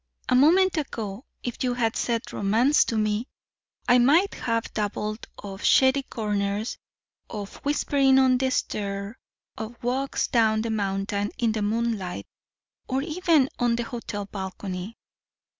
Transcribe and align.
A 0.29 0.33
moment 0.33 0.77
ago 0.77 1.25
if 1.43 1.63
you 1.63 1.75
had 1.75 1.95
said 1.95 2.33
romance 2.33 2.85
to 2.85 2.97
me, 2.97 3.27
I 3.87 3.99
might 3.99 4.33
have 4.33 4.73
babbled 4.73 5.27
of 5.37 5.63
shady 5.63 6.01
corners, 6.01 6.75
of 7.29 7.57
whisperings 7.63 8.17
on 8.19 8.39
the 8.39 8.49
stair, 8.49 9.19
of 9.59 9.75
walks 9.83 10.27
down 10.27 10.63
the 10.63 10.71
mountain 10.71 11.29
in 11.37 11.51
the 11.51 11.61
moonlight 11.61 12.25
or 12.87 13.03
even 13.03 13.47
on 13.59 13.75
the 13.75 13.83
hotel 13.83 14.25
balcony." 14.25 14.97